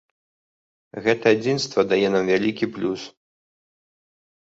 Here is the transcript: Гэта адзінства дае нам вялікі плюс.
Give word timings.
Гэта 1.09 1.25
адзінства 1.37 1.79
дае 1.93 2.01
нам 2.17 2.25
вялікі 2.33 2.65
плюс. 2.79 3.01